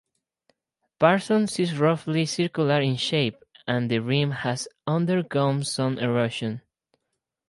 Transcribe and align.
Parsons 0.97 1.59
is 1.59 1.77
roughly 1.77 2.25
circular 2.25 2.81
in 2.81 2.95
shape 2.95 3.37
and 3.67 3.91
the 3.91 3.99
rim 3.99 4.31
has 4.31 4.67
undergone 4.87 5.63
some 5.63 5.99
erosion. 5.99 6.63